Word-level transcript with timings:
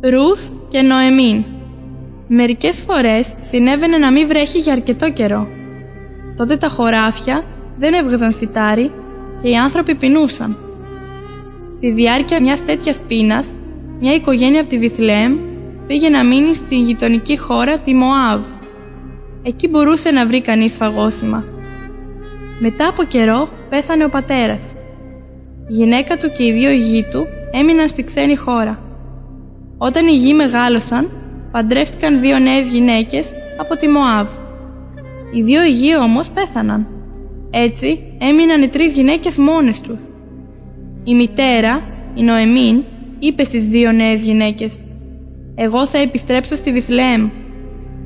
Ρούθ 0.00 0.40
και 0.68 0.82
Νοεμίν 0.82 1.44
Μερικές 2.28 2.80
φορές 2.80 3.34
συνέβαινε 3.40 3.98
να 3.98 4.12
μην 4.12 4.26
βρέχει 4.28 4.58
για 4.58 4.72
αρκετό 4.72 5.12
καιρό. 5.12 5.48
Τότε 6.36 6.56
τα 6.56 6.68
χωράφια 6.68 7.44
δεν 7.78 7.92
έβγαζαν 7.92 8.32
σιτάρι 8.32 8.90
και 9.42 9.48
οι 9.48 9.54
άνθρωποι 9.54 9.94
πεινούσαν. 9.94 10.56
Στη 11.76 11.90
διάρκεια 11.90 12.42
μιας 12.42 12.64
τέτοιας 12.64 13.00
πείνας, 13.08 13.46
μια 14.00 14.14
οικογένεια 14.14 14.60
από 14.60 14.68
τη 14.68 14.78
Βιθλέμ 14.78 15.38
πήγε 15.86 16.08
να 16.08 16.24
μείνει 16.24 16.54
στη 16.54 16.76
γειτονική 16.76 17.38
χώρα 17.38 17.78
τη 17.78 17.94
Μοάβ. 17.94 18.40
Εκεί 19.42 19.68
μπορούσε 19.68 20.10
να 20.10 20.26
βρει 20.26 20.42
κανείς 20.42 20.74
φαγόσιμα. 20.74 21.44
Μετά 22.60 22.88
από 22.88 23.04
καιρό 23.04 23.48
πέθανε 23.68 24.04
ο 24.04 24.08
πατέρας. 24.08 24.60
Η 25.68 25.74
γυναίκα 25.74 26.16
του 26.16 26.30
και 26.36 26.44
οι 26.44 26.52
δύο 26.52 26.70
γη 26.70 27.06
του 27.12 27.26
έμειναν 27.52 27.88
στη 27.88 28.04
ξένη 28.04 28.36
χώρα. 28.36 28.87
Όταν 29.78 30.06
οι 30.06 30.16
γη 30.16 30.34
μεγάλωσαν, 30.34 31.12
παντρεύτηκαν 31.52 32.20
δύο 32.20 32.38
νέες 32.38 32.66
γυναίκες 32.66 33.32
από 33.60 33.76
τη 33.76 33.88
Μοάβ. 33.88 34.26
Οι 35.34 35.42
δύο 35.42 35.64
γη 35.64 35.96
όμως 35.96 36.28
πέθαναν. 36.30 36.86
Έτσι 37.50 38.16
έμειναν 38.18 38.62
οι 38.62 38.68
τρεις 38.68 38.94
γυναίκες 38.94 39.36
μόνες 39.36 39.80
τους. 39.80 39.98
Η 41.04 41.14
μητέρα, 41.14 41.82
η 42.14 42.22
Νοεμίν, 42.22 42.82
είπε 43.18 43.44
στις 43.44 43.68
δύο 43.68 43.92
νέες 43.92 44.22
γυναίκες 44.22 44.72
«Εγώ 45.54 45.86
θα 45.86 45.98
επιστρέψω 45.98 46.56
στη 46.56 46.72
Βιθλεέμ. 46.72 47.28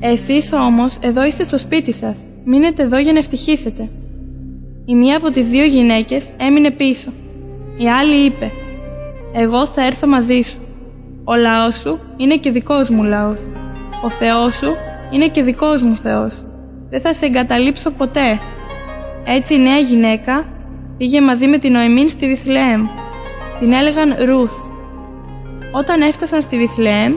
Εσείς 0.01 0.53
όμως 0.53 0.99
εδώ 1.03 1.25
είστε 1.25 1.45
στο 1.45 1.59
σπίτι 1.59 1.93
σας. 1.93 2.17
Μείνετε 2.45 2.83
εδώ 2.83 2.99
για 2.99 3.13
να 3.13 3.19
ευτυχίσετε». 3.19 3.91
Η 4.85 4.95
μία 4.95 5.17
από 5.17 5.29
τις 5.29 5.49
δύο 5.49 5.65
γυναίκες 5.65 6.31
έμεινε 6.37 6.71
πίσω. 6.71 7.13
Η 7.79 7.89
άλλη 7.89 8.25
είπε 8.25 8.51
«Εγώ 9.35 9.67
θα 9.67 9.87
έρθω 9.87 10.07
μαζί 10.07 10.41
σου. 10.41 10.57
Ο 11.25 11.35
λαός 11.35 11.77
σου 11.77 12.01
είναι 12.17 12.37
και 12.37 12.51
δικός 12.51 12.89
μου 12.89 13.03
λαός. 13.03 13.39
Ο 14.05 14.11
Θεός 14.11 14.55
σου 14.55 14.75
είναι 15.11 15.29
και 15.29 15.43
δικός 15.43 15.83
μου 15.83 15.97
Θεός. 15.97 16.45
Δεν 16.91 17.01
θα 17.01 17.13
σε 17.13 17.27
εγκαταλείψω 17.27 17.91
ποτέ». 17.91 18.39
Έτσι 19.25 19.55
η 19.55 19.59
νέα 19.59 19.79
γυναίκα 19.79 20.45
πήγε 20.97 21.21
μαζί 21.21 21.47
με 21.47 21.59
την 21.59 21.73
Νοεμίν 21.73 22.09
στη 22.09 22.27
Βιθλεέμ. 22.27 22.87
Την 23.59 23.73
έλεγαν 23.73 24.15
Ρούθ. 24.25 24.53
Όταν 25.73 26.01
έφτασαν 26.01 26.43
στη 26.43 26.57
Βιθλεέμ, 26.57 27.15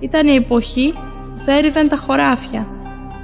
ήταν 0.00 0.26
η 0.26 0.34
εποχή 0.34 0.94
που 1.34 1.42
θέριζαν 1.44 1.88
τα 1.88 1.96
χωράφια. 1.96 2.66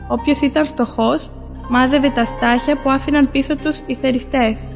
Όποιος 0.08 0.40
ήταν 0.40 0.66
φτωχός, 0.66 1.30
μάζευε 1.68 2.10
τα 2.10 2.24
στάχια 2.24 2.76
που 2.82 2.90
άφηναν 2.90 3.30
πίσω 3.30 3.56
τους 3.56 3.80
οι 3.86 3.94
θεριστές. 3.94 4.68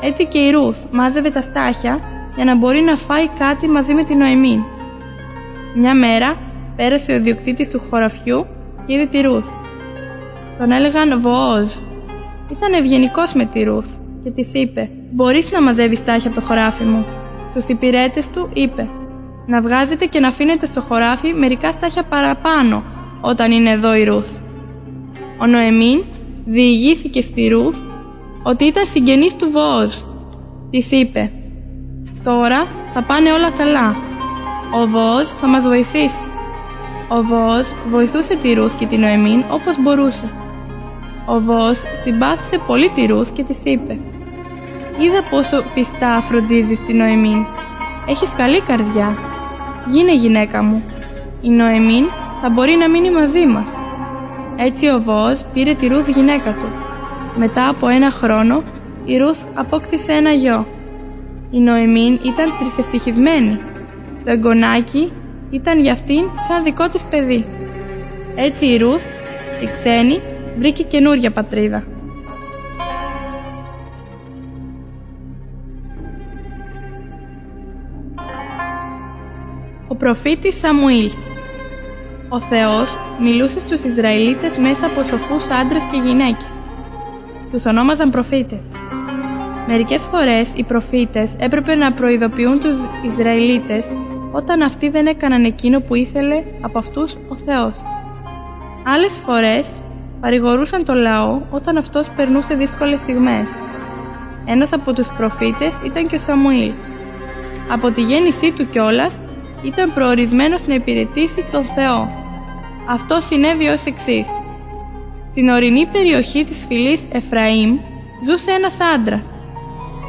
Έτσι 0.00 0.26
και 0.26 0.38
η 0.38 0.50
Ρούθ 0.50 0.78
μάζευε 0.90 1.30
τα 1.30 1.40
στάχια 1.40 2.00
για 2.34 2.44
να 2.44 2.56
μπορεί 2.56 2.80
να 2.80 2.96
φάει 2.96 3.28
κάτι 3.28 3.68
μαζί 3.68 3.94
με 3.94 4.04
την 4.04 4.18
Νοεμίν. 4.18 4.60
Μια 5.74 5.94
μέρα 5.94 6.36
πέρασε 6.76 7.12
ο 7.12 7.14
ιδιοκτήτης 7.14 7.70
του 7.70 7.80
χωραφιού 7.90 8.46
και 8.86 8.94
είδε 8.94 9.06
τη 9.06 9.20
Ρούθ. 9.20 9.48
Τον 10.58 10.70
έλεγαν 10.70 11.20
Βοόζ. 11.20 11.72
Ήταν 12.50 12.72
ευγενικός 12.72 13.32
με 13.32 13.44
τη 13.44 13.62
Ρούθ 13.62 13.90
και 14.24 14.30
της 14.30 14.52
είπε: 14.52 14.90
Μπορείς 15.10 15.52
να 15.52 15.62
μαζεύεις 15.62 15.98
στάχια 15.98 16.30
από 16.30 16.40
το 16.40 16.46
χωράφι 16.46 16.84
μου. 16.84 17.06
Στους 17.50 17.68
υπηρέτες 17.68 18.30
του 18.30 18.50
είπε: 18.52 18.88
Να 19.46 19.60
βγάζετε 19.60 20.04
και 20.04 20.20
να 20.20 20.28
αφήνετε 20.28 20.66
στο 20.66 20.80
χωράφι 20.80 21.34
μερικά 21.34 21.70
στάχια 21.70 22.02
παραπάνω 22.02 22.82
όταν 23.20 23.52
είναι 23.52 23.70
εδώ 23.70 23.94
η 23.94 24.04
Ρούθ. 24.04 24.36
Ο 25.40 25.46
Νοεμίν 25.46 26.04
διηγήθηκε 26.44 27.20
στη 27.20 27.48
Ρούθ 27.48 27.76
ότι 28.42 28.64
ήταν 28.64 28.84
συγγενής 28.86 29.36
του 29.36 29.50
Βόζ. 29.50 29.94
Της 30.70 30.90
είπε 30.90 31.30
«Τώρα 32.24 32.66
θα 32.94 33.02
πάνε 33.02 33.32
όλα 33.32 33.50
καλά. 33.50 33.96
Ο 34.80 34.86
Βόζ 34.86 35.26
θα 35.40 35.46
μας 35.46 35.62
βοηθήσει». 35.62 36.24
Ο 37.08 37.22
Βόζ 37.22 37.66
βοηθούσε 37.90 38.36
τη 38.36 38.52
Ρούθ 38.52 38.78
και 38.78 38.86
την 38.86 39.00
Νοεμίν 39.00 39.44
όπως 39.50 39.82
μπορούσε. 39.82 40.28
Ο 41.26 41.40
Βόζ 41.40 41.78
συμπάθησε 42.02 42.62
πολύ 42.66 42.90
τη 42.90 43.06
Ρούθ 43.06 43.32
και 43.32 43.44
της 43.44 43.56
είπε 43.62 43.98
«Είδα 44.98 45.22
πόσο 45.30 45.62
πιστά 45.74 46.20
φροντίζεις 46.28 46.80
την 46.86 46.96
Νοεμίν. 46.96 47.46
Έχεις 48.08 48.32
καλή 48.36 48.60
καρδιά. 48.60 49.16
Γίνε 49.88 50.14
γυναίκα 50.14 50.62
μου. 50.62 50.84
Η 51.40 51.50
Νοεμίν 51.50 52.04
θα 52.40 52.50
μπορεί 52.50 52.76
να 52.76 52.88
μείνει 52.88 53.10
μαζί 53.10 53.46
μας». 53.46 53.68
Έτσι 54.56 54.86
ο 54.88 55.00
Βόζ 55.00 55.40
πήρε 55.52 55.74
τη 55.74 55.86
Ρούθ 55.86 56.08
γυναίκα 56.08 56.50
του. 56.50 56.68
Μετά 57.36 57.68
από 57.68 57.88
ένα 57.88 58.10
χρόνο 58.10 58.62
η 59.04 59.16
Ρούθ 59.16 59.38
απόκτησε 59.54 60.12
ένα 60.12 60.30
γιο. 60.30 60.66
Η 61.50 61.58
Νοεμίν 61.58 62.12
ήταν 62.12 62.52
τρισευτυχισμένη. 62.58 63.58
Το 64.24 64.30
εγγονάκι 64.30 65.12
ήταν 65.50 65.80
για 65.80 65.92
αυτήν 65.92 66.22
σαν 66.48 66.62
δικό 66.62 66.88
της 66.88 67.02
παιδί. 67.10 67.44
Έτσι 68.34 68.66
η 68.66 68.76
Ρούθ, 68.76 69.02
η 69.62 69.64
ξένη, 69.64 70.20
βρήκε 70.58 70.82
καινούρια 70.82 71.30
πατρίδα. 71.30 71.84
Ο 79.88 79.96
προφήτης 79.96 80.58
Σαμουήλ 80.58 81.10
Ο 82.28 82.40
Θεός 82.40 82.98
μιλούσε 83.20 83.60
στους 83.60 83.82
Ισραηλίτες 83.82 84.58
μέσα 84.58 84.86
από 84.86 85.08
σοφούς 85.08 85.50
άντρες 85.50 85.82
και 85.90 85.96
γυναίκες. 85.96 86.46
Τους 87.50 87.66
ονόμαζαν 87.66 88.10
προφήτες. 88.10 88.79
Μερικές 89.72 90.02
φορές 90.10 90.48
οι 90.54 90.64
προφήτες 90.64 91.30
έπρεπε 91.38 91.74
να 91.74 91.92
προειδοποιούν 91.92 92.60
τους 92.60 92.76
Ισραηλίτες 93.12 93.84
όταν 94.32 94.62
αυτοί 94.62 94.88
δεν 94.88 95.06
έκαναν 95.06 95.44
εκείνο 95.44 95.80
που 95.80 95.94
ήθελε 95.94 96.44
από 96.60 96.78
αυτούς 96.78 97.14
ο 97.28 97.36
Θεός. 97.36 97.72
Άλλες 98.84 99.12
φορές 99.12 99.72
παρηγορούσαν 100.20 100.84
το 100.84 100.94
λαό 100.94 101.40
όταν 101.50 101.76
αυτός 101.76 102.08
περνούσε 102.16 102.54
δύσκολες 102.54 102.98
στιγμές. 102.98 103.46
Ένας 104.44 104.72
από 104.72 104.92
τους 104.92 105.08
προφήτες 105.16 105.72
ήταν 105.84 106.08
και 106.08 106.16
ο 106.16 106.18
Σαμουήλ. 106.18 106.72
Από 107.72 107.90
τη 107.90 108.00
γέννησή 108.00 108.52
του 108.56 108.68
κιόλας 108.68 109.20
ήταν 109.62 109.92
προορισμένος 109.94 110.66
να 110.66 110.74
υπηρετήσει 110.74 111.44
τον 111.52 111.64
Θεό. 111.64 112.08
Αυτό 112.88 113.20
συνέβη 113.20 113.68
ως 113.68 113.84
εξής. 113.84 114.26
Στην 115.30 115.48
ορεινή 115.48 115.86
περιοχή 115.86 116.44
της 116.44 116.64
φυλής 116.68 117.00
Εφραήμ 117.12 117.78
ζούσε 118.26 118.50
ένας 118.50 118.76
άντρας. 118.94 119.29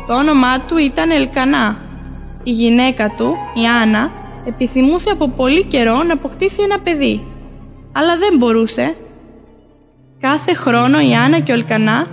Το 0.08 0.14
όνομά 0.14 0.60
του 0.60 0.78
ήταν 0.78 1.12
Ελκανά. 1.12 1.78
Η 2.44 2.52
γυναίκα 2.52 3.14
του, 3.18 3.36
η 3.54 3.66
Άννα, 3.82 4.12
επιθυμούσε 4.46 5.10
από 5.10 5.28
πολύ 5.30 5.66
καιρό 5.66 6.04
να 6.04 6.14
αποκτήσει 6.14 6.62
ένα 6.64 6.80
παιδί. 6.80 7.26
Αλλά 7.92 8.18
δεν 8.18 8.38
μπορούσε. 8.38 8.96
Κάθε 10.20 10.54
χρόνο 10.54 11.00
η 11.00 11.14
Άννα 11.14 11.40
και 11.40 11.52
ο 11.52 11.56
Ελκανά 11.56 12.08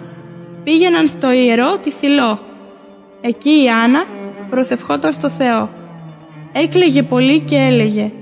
πήγαιναν 0.65 1.07
στο 1.07 1.33
ιερό 1.33 1.79
τη 1.79 1.91
Σιλό. 1.91 2.39
Εκεί 3.21 3.51
η 3.51 3.69
Άννα 3.85 4.05
προσευχόταν 4.51 5.13
στο 5.13 5.29
Θεό. 5.29 5.69
Έκλαιγε 6.53 7.03
πολύ 7.03 7.41
και 7.41 7.57
έλεγε 7.57 8.13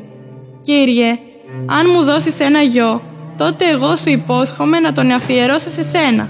«Κύριε, 0.62 1.19
αν 1.66 1.87
μου 1.93 2.03
δώσεις 2.03 2.41
ένα 2.41 2.60
γιο, 2.62 3.00
τότε 3.37 3.71
εγώ 3.71 3.97
σου 3.97 4.10
υπόσχομαι 4.10 4.81
να 4.81 4.93
τον 4.93 5.10
αφιερώσω 5.10 5.71
σε 5.71 5.83
σένα. 5.83 6.28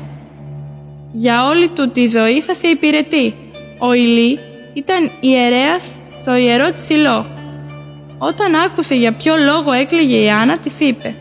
Για 1.19 1.45
όλη 1.45 1.69
του 1.69 1.91
τη 1.91 2.07
ζωή 2.07 2.41
θα 2.41 2.55
σε 2.55 2.69
υπηρετεί. 2.69 3.35
Ο 3.79 3.93
Ηλί 3.93 4.39
ήταν 4.73 5.11
ιερέας 5.21 5.91
στο 6.21 6.35
ιερό 6.35 6.71
της 6.71 6.85
Σιλό. 6.85 7.27
Όταν 8.19 8.55
άκουσε 8.55 8.95
για 8.95 9.13
ποιο 9.13 9.35
λόγο 9.37 9.73
έκλαιγε 9.73 10.17
η 10.17 10.31
Άννα, 10.31 10.59
της 10.59 10.81
είπε 10.81 11.15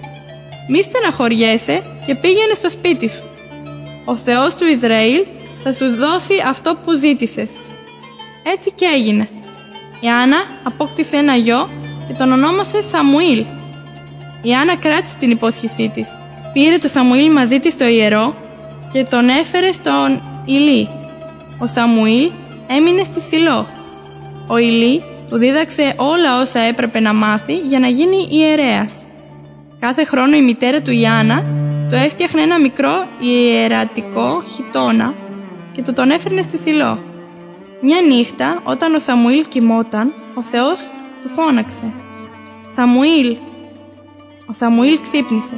«Μη 0.70 0.84
στεναχωριέσαι 0.84 1.84
και 2.06 2.16
πήγαινε 2.16 2.54
στο 2.54 2.70
σπίτι 2.70 3.08
σου. 3.10 3.24
Ο 4.06 4.16
Θεός 4.16 4.56
του 4.56 4.66
Ισραήλ 4.66 5.26
θα 5.64 5.74
σου 5.74 5.96
δώσει 5.96 6.34
αυτό 6.48 6.78
που 6.86 6.98
ζήτησες». 6.98 7.50
Έτσι 8.54 8.72
και 8.76 8.86
έγινε. 8.86 9.30
Η 10.00 10.08
Άννα 10.08 10.38
απόκτησε 10.64 11.18
ένα 11.18 11.36
γιο 11.36 11.70
και 12.08 12.14
τον 12.14 12.32
ονόμασε 12.32 12.82
Σαμουήλ. 12.82 13.46
Η 14.42 14.54
Άννα 14.54 14.78
κράτησε 14.78 15.16
την 15.20 15.32
υπόσχεσή 15.32 15.92
της. 15.94 16.08
Πήρε 16.54 16.78
το 16.78 16.88
Σαμουήλ 16.88 17.32
μαζί 17.32 17.60
της 17.60 17.74
στο 17.74 17.86
ιερό 17.86 18.36
και 18.96 19.06
τον 19.10 19.30
έφερε 19.30 19.72
στον 19.72 20.22
Ηλί. 20.46 20.88
Ο 21.60 21.68
Σαμουήλ 21.68 22.32
έμεινε 22.68 23.04
στη 23.04 23.20
Σιλό. 23.20 23.66
Ο 24.48 24.58
Ηλί 24.58 25.04
του 25.30 25.38
δίδαξε 25.38 25.94
όλα 25.98 26.40
όσα 26.42 26.60
έπρεπε 26.60 27.00
να 27.00 27.14
μάθει 27.14 27.54
για 27.54 27.80
να 27.80 27.88
γίνει 27.88 28.28
ιερέας. 28.32 28.92
Κάθε 29.80 30.04
χρόνο 30.04 30.36
η 30.36 30.42
μητέρα 30.42 30.82
του 30.82 30.92
Ιάννα 30.92 31.44
του 31.90 31.96
έφτιαχνε 31.96 32.42
ένα 32.42 32.60
μικρό 32.60 33.08
ιερατικό 33.20 34.44
χιτόνα 34.56 35.14
και 35.74 35.82
του 35.82 35.94
τον 35.94 36.10
έφερνε 36.10 36.42
στη 36.42 36.58
Σιλό. 36.58 37.00
Μια 37.82 38.02
νύχτα, 38.02 38.62
όταν 38.64 38.96
ο 38.96 39.00
Σαμουήλ 39.00 39.46
κοιμόταν, 39.50 40.14
ο 40.36 40.42
Θεός 40.42 40.78
του 41.24 41.30
φώναξε 41.30 41.94
«Σαμουήλ, 42.70 43.36
ο 44.50 44.54
Σαμουήλ 44.54 45.00
ξύπνησε. 45.02 45.58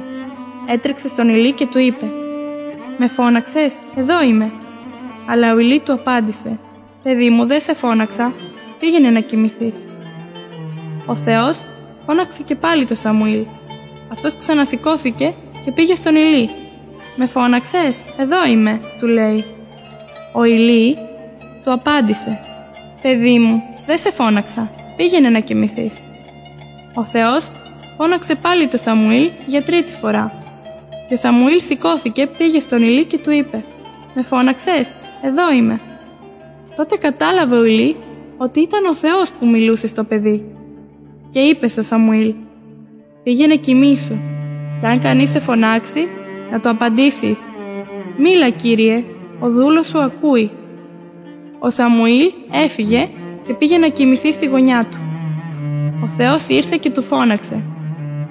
Έτρεξε 0.68 1.07
στον 1.07 1.30
Ηλί 1.30 1.51
και 1.51 1.68
του 1.68 1.80
είπε 1.80 2.06
«Με 2.98 3.08
φώναξες, 3.08 3.74
εδώ 3.96 4.24
είμαι». 4.24 4.52
Αλλά 5.30 5.54
ο 5.54 5.58
Ηλί 5.58 5.80
του 5.80 5.94
απάντησε 5.94 6.60
«Παιδί 7.04 7.30
μου, 7.30 7.46
δεν 7.46 7.60
σε 7.60 7.74
φώναξα, 7.74 8.34
πήγαινε 8.80 9.10
να 9.10 9.20
κοιμηθείς». 9.20 9.88
Ο 11.06 11.16
Θεός 11.16 11.60
φώναξε 12.06 12.44
και 12.44 12.56
πάλι 12.56 12.86
το 12.86 12.96
Σαμουήλ. 12.96 13.46
Αυτός 14.12 14.38
ξανασηκώθηκε 14.38 15.34
και 15.66 15.72
πήγε 15.72 15.96
στον 15.96 16.16
Ηλί. 16.16 16.50
«Με 17.16 17.26
φώναξες, 17.26 18.04
εδώ 18.18 18.46
είμαι», 18.46 18.82
του 19.00 19.08
λέει. 19.08 19.46
Ο 20.34 20.44
Ηλί 20.44 20.98
του 21.64 21.72
απάντησε 21.72 22.40
«Παιδί 23.02 23.40
μου, 23.40 23.64
δεν 23.86 23.98
σε 23.98 24.12
φώναξα, 24.12 24.72
πήγαινε 24.96 25.30
να 25.30 25.40
κοιμηθείς». 25.40 25.94
Ο 26.94 27.04
Θεός 27.04 27.48
φώναξε 27.98 28.36
πάλι 28.36 28.68
το 28.68 28.78
Σαμουήλ 28.78 29.30
για 29.46 29.64
τρίτη 29.64 29.92
φορά. 29.92 30.47
Και 31.07 31.13
ο 31.13 31.18
Σαμουήλ 31.18 31.62
σηκώθηκε, 31.62 32.27
πήγε 32.38 32.59
στον 32.59 32.81
Ηλί 32.81 33.06
και 33.06 33.18
του 33.18 33.31
είπε 33.31 33.63
«Με 34.15 34.21
φώναξες, 34.21 34.95
εδώ 35.24 35.51
είμαι». 35.51 35.80
Τότε 36.75 36.98
κατάλαβε 36.98 37.56
ο 37.56 37.65
Ηλί 37.65 37.95
ότι 38.38 38.59
ήταν 38.59 38.86
ο 38.86 38.95
Θεός 38.95 39.31
που 39.39 39.48
μιλούσε 39.48 39.88
στο 39.88 40.04
παιδί. 40.04 40.45
Και 41.31 41.39
είπε 41.39 41.68
στο 41.68 41.81
Σαμουήλ 41.81 42.33
«Πήγαινε 43.24 43.56
κοιμήσου 43.56 44.15
και 44.80 44.88
αν 44.88 45.01
κανείς 45.01 45.30
σε 45.30 45.39
φωνάξει 45.39 46.07
να 46.51 46.59
το 46.59 46.69
απαντήσεις 46.69 47.39
«Μίλα 48.18 48.50
Κύριε, 48.50 49.03
ο 49.39 49.50
δούλος 49.50 49.88
σου 49.88 50.00
ακούει». 50.00 50.51
Ο 51.60 51.69
Σαμουήλ 51.69 52.31
έφυγε 52.51 53.10
και 53.48 53.53
πήγε 53.53 53.77
να 53.77 53.88
κοιμηθεί 53.88 54.31
στη 54.31 54.45
γωνιά 54.45 54.88
του. 54.92 54.98
Ο 56.03 56.07
Θεός 56.07 56.48
ήρθε 56.48 56.77
και 56.77 56.92
του 56.92 57.03
φώναξε 57.03 57.63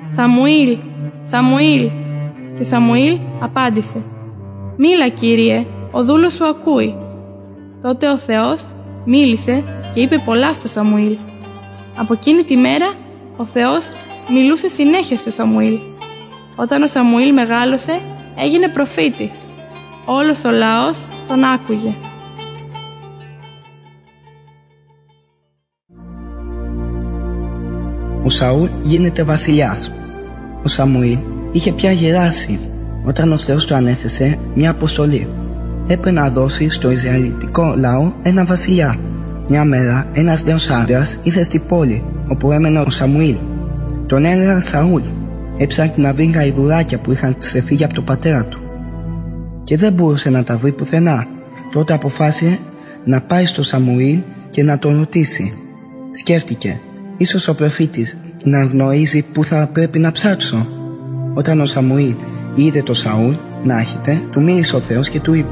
«Σαμουήλ, 0.08 0.78
Σαμουήλ» 1.24 1.90
και 2.56 2.62
ο 2.62 2.64
Σαμουήλ 2.64 3.18
απάντησε 3.40 4.02
«Μίλα 4.76 5.08
Κύριε, 5.08 5.66
ο 5.90 6.04
δούλος 6.04 6.32
σου 6.32 6.46
ακούει». 6.46 6.94
Τότε 7.82 8.08
ο 8.08 8.18
Θεός 8.18 8.64
μίλησε 9.04 9.62
και 9.94 10.00
είπε 10.00 10.22
πολλά 10.24 10.52
στο 10.52 10.68
Σαμουήλ. 10.68 11.16
Από 11.96 12.12
εκείνη 12.12 12.42
τη 12.42 12.56
μέρα 12.56 12.94
ο 13.36 13.44
Θεός 13.44 13.84
μιλούσε 14.32 14.68
συνέχεια 14.68 15.16
στο 15.16 15.30
Σαμουήλ. 15.30 15.78
Όταν 16.56 16.82
ο 16.82 16.86
Σαμουήλ 16.86 17.32
μεγάλωσε 17.32 18.00
έγινε 18.36 18.68
προφήτης. 18.68 19.30
Όλος 20.04 20.44
ο 20.44 20.50
λαός 20.50 20.98
τον 21.28 21.44
άκουγε. 21.44 21.94
Ο 28.24 28.30
Σαούλ 28.30 28.68
γίνεται 28.82 29.22
βασιλιάς. 29.22 29.92
Ο 30.64 30.68
Σαμουήλ 30.68 31.18
είχε 31.56 31.72
πια 31.72 31.90
γεράσει 31.90 32.58
όταν 33.04 33.32
ο 33.32 33.36
Θεός 33.36 33.64
του 33.64 33.74
ανέθεσε 33.74 34.38
μια 34.54 34.70
αποστολή. 34.70 35.28
Έπρεπε 35.82 36.10
να 36.10 36.30
δώσει 36.30 36.70
στο 36.70 36.90
Ισραηλιτικό 36.90 37.74
λαό 37.76 38.12
ένα 38.22 38.44
βασιλιά. 38.44 38.98
Μια 39.48 39.64
μέρα 39.64 40.06
ένας 40.12 40.44
νέος 40.44 40.68
άντρας 40.70 41.18
ήρθε 41.22 41.42
στην 41.42 41.62
πόλη 41.68 42.02
όπου 42.28 42.52
έμενε 42.52 42.80
ο 42.80 42.90
Σαμουήλ. 42.90 43.36
Τον 44.06 44.24
έλεγαν 44.24 44.60
Σαούλ. 44.60 45.02
Έψαχνε 45.58 46.06
να 46.06 46.12
βρει 46.12 46.24
γαϊδουράκια 46.24 46.98
που 46.98 47.12
είχαν 47.12 47.36
ξεφύγει 47.38 47.84
από 47.84 47.94
τον 47.94 48.04
πατέρα 48.04 48.44
του. 48.44 48.58
Και 49.64 49.76
δεν 49.76 49.92
μπορούσε 49.92 50.30
να 50.30 50.44
τα 50.44 50.56
βρει 50.56 50.72
πουθενά. 50.72 51.26
Τότε 51.72 51.94
αποφάσισε 51.94 52.58
να 53.04 53.20
πάει 53.20 53.44
στο 53.44 53.62
Σαμουήλ 53.62 54.18
και 54.50 54.62
να 54.62 54.78
τον 54.78 54.96
ρωτήσει. 54.98 55.52
Σκέφτηκε 56.10 56.80
Ίσως 57.16 57.48
ο 57.48 57.54
προφήτης 57.54 58.16
να 58.44 58.64
γνωρίζει 58.64 59.22
που 59.32 59.44
θα 59.44 59.68
πρέπει 59.72 59.98
να 59.98 60.12
ψάξω. 60.12 60.66
Όταν 61.38 61.60
ο 61.60 61.66
Σαμουήλ 61.66 62.14
είδε 62.54 62.82
το 62.82 62.94
Σαούλ 62.94 63.34
να 63.64 63.80
έχετε, 63.80 64.22
του 64.30 64.42
μίλησε 64.42 64.76
ο 64.76 64.78
Θεός 64.78 65.08
και 65.08 65.20
του 65.20 65.34
είπε 65.34 65.48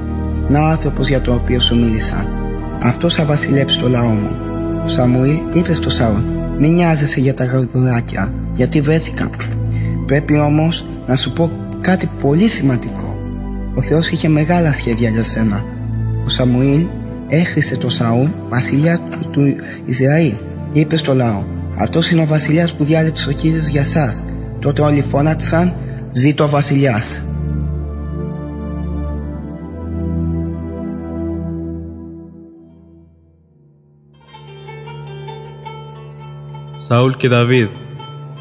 «Να 0.48 0.60
ο 0.60 0.64
άνθρωπος 0.64 1.08
για 1.08 1.20
τον 1.20 1.34
οποίο 1.34 1.60
σου 1.60 1.76
μίλησα. 1.76 2.26
Αυτός 2.82 3.14
θα 3.14 3.24
βασιλέψει 3.24 3.78
το 3.78 3.88
λαό 3.88 4.08
μου». 4.08 4.30
Ο 4.84 4.88
Σαμουήλ 4.88 5.38
είπε 5.54 5.72
στο 5.72 5.90
Σαούλ 5.90 6.20
«Μην 6.58 6.72
νοιάζεσαι 6.72 7.20
για 7.20 7.34
τα 7.34 7.44
γαρδουράκια, 7.44 8.32
γιατί 8.56 8.80
βρέθηκα. 8.80 9.30
Πρέπει 10.06 10.38
όμως 10.38 10.84
να 11.06 11.16
σου 11.16 11.32
πω 11.32 11.50
κάτι 11.80 12.10
πολύ 12.20 12.48
σημαντικό. 12.48 13.16
Ο 13.74 13.82
Θεός 13.82 14.10
είχε 14.10 14.28
μεγάλα 14.28 14.72
σχέδια 14.72 15.08
για 15.08 15.22
σένα. 15.22 15.64
Ο 16.24 16.28
Σαμουήλ 16.28 16.84
έχρισε 17.28 17.76
το 17.76 17.88
Σαούλ 17.88 18.26
βασιλιά 18.48 18.98
του, 19.10 19.28
του 19.30 19.54
Ισραήλ. 19.86 20.32
Είπε 20.72 20.96
στο 20.96 21.14
λαό 21.14 21.42
αυτός 21.76 22.10
είναι 22.10 22.22
ο 22.22 22.26
βασιλιάς 22.26 22.72
που 22.72 22.84
διάλεξε 22.84 23.28
ο 23.28 23.32
Κύριος 23.32 23.66
για 23.66 23.84
σας. 23.84 24.24
Τότε 24.64 24.82
όλοι 24.82 25.02
φώναξαν 25.02 25.72
«Ζήτω 26.12 26.44
ο 26.44 26.48
βασιλιάς». 26.48 27.24
Σαούλ 36.78 37.12
και 37.16 37.28
Δαβίδ 37.28 37.68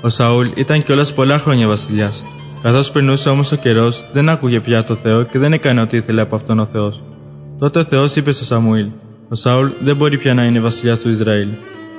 Ο 0.01 0.09
Σαούλ 0.09 0.47
ήταν 0.55 0.83
κιόλας 0.83 1.13
πολλά 1.13 1.37
χρόνια 1.37 1.67
βασιλιάς. 1.67 2.25
Καθώς 2.61 2.91
περνούσε 2.91 3.29
όμως 3.29 3.51
ο 3.51 3.55
καιρός, 3.55 4.07
δεν 4.11 4.29
άκουγε 4.29 4.59
πια 4.59 4.83
το 4.83 4.95
Θεό 4.95 5.23
και 5.23 5.39
δεν 5.39 5.53
έκανε 5.53 5.81
ό,τι 5.81 5.97
ήθελε 5.97 6.21
από 6.21 6.35
αυτόν 6.35 6.59
ο 6.59 6.65
Θεός. 6.65 7.03
Τότε 7.59 7.79
ο 7.79 7.83
Θεός 7.85 8.15
είπε 8.15 8.31
στο 8.31 8.45
Σαμουήλ 8.45 8.87
«Ο 9.29 9.35
Σαούλ 9.35 9.67
δεν 9.83 9.95
μπορεί 9.95 10.17
πια 10.17 10.33
να 10.33 10.43
είναι 10.43 10.59
βασιλιάς 10.59 10.99
του 10.99 11.09
Ισραήλ. 11.09 11.47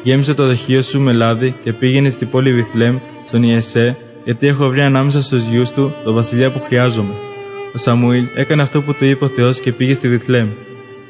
Γέμισε 0.02 0.34
το 0.34 0.46
δοχείο 0.46 0.82
σου 0.82 1.00
με 1.00 1.12
λάδι 1.12 1.54
και 1.62 1.72
πήγαινε 1.72 2.10
στην 2.10 2.30
πόλη 2.30 2.52
Βιθλέμ, 2.52 2.98
στον 3.26 3.42
Ιεσέ, 3.42 3.96
γιατί 4.24 4.46
έχω 4.46 4.68
βρει 4.68 4.82
ανάμεσα 4.82 5.22
στους 5.22 5.44
γιους 5.46 5.70
του 5.70 5.94
το 6.04 6.12
βασιλιά 6.12 6.50
που 6.50 6.60
χρειάζομαι. 6.60 7.14
Ο 7.74 7.78
Σαμουήλ 7.78 8.24
έκανε 8.34 8.62
αυτό 8.62 8.82
που 8.82 8.94
του 8.94 9.04
είπε 9.04 9.24
ο 9.24 9.28
Θεός 9.28 9.60
και 9.60 9.72
πήγε 9.72 9.94
στη 9.94 10.08
Βιθλέμ. 10.08 10.48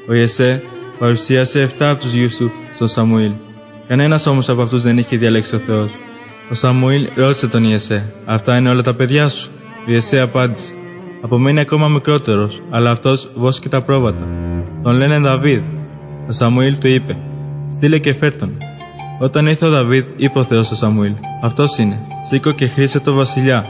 Ο 0.07 0.13
Ιεσέ 0.13 0.63
παρουσίασε 0.99 1.69
7 1.77 1.85
από 1.85 2.01
τους 2.01 2.13
γιους 2.13 2.35
του 2.35 2.51
στον 2.73 2.87
Σαμουήλ. 2.87 3.31
Κανένας 3.87 4.27
όμως 4.27 4.49
από 4.49 4.61
αυτούς 4.61 4.81
δεν 4.81 4.97
είχε 4.97 5.17
διαλέξει 5.17 5.55
ο 5.55 5.57
Θεός. 5.57 5.91
Ο 6.51 6.53
Σαμουήλ 6.53 7.07
ρώτησε 7.15 7.47
τον 7.47 7.63
Ιεσέ: 7.63 8.13
Αυτά 8.25 8.57
είναι 8.57 8.69
όλα 8.69 8.81
τα 8.81 8.93
παιδιά 8.93 9.27
σου; 9.29 9.49
Ο 9.87 9.91
Ιεσέ 9.91 10.19
απάντησε: 10.19 10.73
Απομένει 11.21 11.59
ακόμα 11.59 11.87
μικρότερος, 11.87 12.61
αλλά 12.69 12.91
αυτός 12.91 13.29
βόσκει 13.35 13.69
τα 13.69 13.81
πρόβατα. 13.81 14.27
Τον 14.83 14.95
λένε 14.95 15.19
Δαβίδ. 15.19 15.61
Ο 16.27 16.31
Σαμουήλ 16.31 16.77
του 16.79 16.87
είπε: 16.87 17.17
Στείλε 17.67 17.97
και 17.99 18.13
φέρτον. 18.13 18.57
Όταν 19.19 19.47
ήρθε 19.47 19.65
ο 19.65 19.69
Δαβίδ, 19.69 20.05
είπε 20.15 20.39
ο 20.39 20.43
Θεός 20.43 20.65
στο 20.65 20.75
Σαμουήλ: 20.75 21.13
Αυτός 21.41 21.77
είναι, 21.77 21.99
σήκω 22.27 22.51
και 22.51 22.67
χρήσε 22.67 22.99
το 22.99 23.13
βασιλιά. 23.13 23.65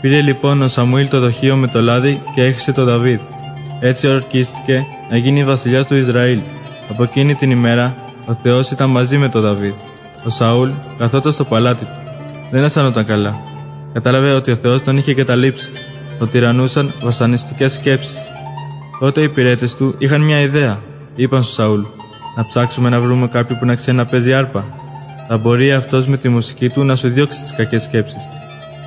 Πήρε 0.00 0.20
λοιπόν 0.20 0.62
ο 0.62 0.68
Σαμουήλ 0.68 1.08
το 1.08 1.20
δοχείο 1.20 1.56
με 1.56 1.66
το 1.66 1.82
λάδι 1.82 2.22
και 2.34 2.42
έχρισε 2.42 2.72
το 2.72 2.84
Δαβίδ. 2.84 3.20
Έτσι 3.80 4.08
ορκίστηκε 4.08 4.86
να 5.10 5.16
γίνει 5.16 5.44
βασιλιάς 5.44 5.86
του 5.86 5.94
Ισραήλ. 5.94 6.40
Από 6.90 7.02
εκείνη 7.02 7.34
την 7.34 7.50
ημέρα 7.50 7.94
ο 8.26 8.34
Θεός 8.42 8.70
ήταν 8.70 8.90
μαζί 8.90 9.18
με 9.18 9.28
τον 9.28 9.42
Δαβίδ. 9.42 9.72
Ο 10.26 10.30
Σαούλ 10.30 10.68
καθόταν 10.98 11.32
στο 11.32 11.44
παλάτι 11.44 11.84
του. 11.84 11.90
Δεν 12.50 12.64
αισθανόταν 12.64 13.06
καλά. 13.06 13.40
Κατάλαβε 13.92 14.32
ότι 14.32 14.50
ο 14.50 14.56
Θεός 14.56 14.82
τον 14.82 14.96
είχε 14.96 15.14
καταλήψει. 15.14 15.72
Τον 16.18 16.30
τυραννούσαν 16.30 16.92
βασανιστικές 17.02 17.72
σκέψεις. 17.72 18.32
Τότε 19.00 19.20
οι 19.20 19.24
υπηρέτες 19.24 19.74
του 19.74 19.94
είχαν 19.98 20.22
μια 20.22 20.40
ιδέα. 20.40 20.78
Είπαν 21.14 21.42
στο 21.42 21.52
Σαούλ: 21.52 21.80
Να 22.36 22.46
ψάξουμε 22.46 22.88
να 22.88 23.00
βρούμε 23.00 23.26
κάποιον 23.26 23.58
που 23.58 23.66
να 23.66 23.74
ξέρει 23.74 23.96
να 23.96 24.04
παίζει 24.04 24.34
άρπα 24.34 24.64
θα 25.28 25.36
μπορεί 25.36 25.72
αυτός 25.72 26.06
με 26.06 26.16
τη 26.16 26.28
μουσική 26.28 26.68
του 26.68 26.84
να 26.84 26.96
σου 26.96 27.08
διώξει 27.08 27.42
τις 27.42 27.54
κακές 27.54 27.82
σκέψεις. 27.82 28.28